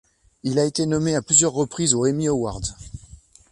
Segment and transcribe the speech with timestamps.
[0.41, 2.73] Il a été nommé à plusieurs reprises aux Emmy Awards.